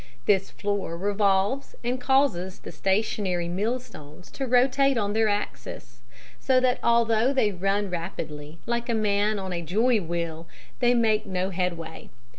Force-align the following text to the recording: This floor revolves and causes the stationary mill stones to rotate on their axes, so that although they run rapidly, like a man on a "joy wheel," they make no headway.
This 0.25 0.49
floor 0.49 0.97
revolves 0.97 1.75
and 1.83 2.01
causes 2.01 2.57
the 2.57 2.71
stationary 2.71 3.47
mill 3.47 3.79
stones 3.79 4.31
to 4.31 4.47
rotate 4.47 4.97
on 4.97 5.13
their 5.13 5.27
axes, 5.29 6.01
so 6.39 6.59
that 6.59 6.79
although 6.81 7.31
they 7.31 7.51
run 7.51 7.91
rapidly, 7.91 8.57
like 8.65 8.89
a 8.89 8.95
man 8.95 9.37
on 9.37 9.53
a 9.53 9.61
"joy 9.61 10.01
wheel," 10.01 10.47
they 10.79 10.95
make 10.95 11.27
no 11.27 11.51
headway. 11.51 12.09